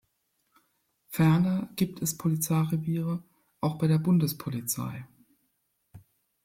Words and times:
Ferner 1.09 1.69
gibt 1.75 2.01
es 2.01 2.17
Polizeireviere 2.17 3.21
auch 3.59 3.77
bei 3.77 3.85
der 3.85 3.99
Bundespolizei. 3.99 5.05